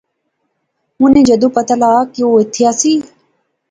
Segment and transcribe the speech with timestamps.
[1.03, 2.93] انیں جدوں پتہ لغا کہ او ایتھیں ایسی